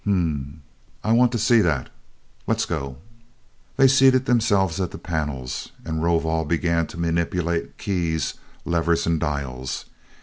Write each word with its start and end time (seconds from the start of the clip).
"Hm 0.03 0.09
m 0.13 0.23
m. 0.23 0.63
I 1.03 1.11
want 1.13 1.31
to 1.31 1.37
see 1.37 1.61
that! 1.61 1.91
Let's 2.47 2.65
go!" 2.65 2.97
They 3.77 3.87
seated 3.87 4.25
themselves 4.25 4.81
at 4.81 4.89
the 4.89 4.97
panels, 4.97 5.73
and 5.85 6.01
Rovol 6.01 6.43
began 6.43 6.87
to 6.87 6.99
manipulate 6.99 7.77
keys, 7.77 8.33
levers 8.65 9.05
and 9.05 9.19
dials. 9.19 9.85